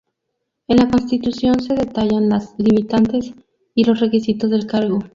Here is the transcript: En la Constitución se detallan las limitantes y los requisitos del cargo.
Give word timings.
En 0.67 0.77
la 0.77 0.89
Constitución 0.89 1.59
se 1.61 1.75
detallan 1.75 2.27
las 2.27 2.55
limitantes 2.57 3.35
y 3.75 3.83
los 3.83 3.99
requisitos 3.99 4.49
del 4.49 4.65
cargo. 4.65 4.97